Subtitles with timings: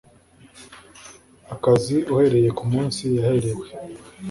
[1.53, 3.65] akazi uhereye ku munsi yaherewe